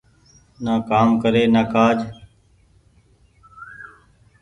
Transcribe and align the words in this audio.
نآ 0.63 0.73
ڪآم 0.89 1.09
ڪري 1.21 1.43
نآ 1.53 1.63
ڪآج۔ 1.73 1.99